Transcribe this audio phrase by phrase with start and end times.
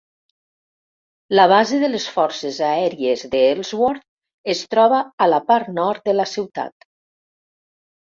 [1.39, 6.31] La Base de les Forces Aèries d'Ellsworth es troba a la part nord de la
[6.37, 6.93] ciutat.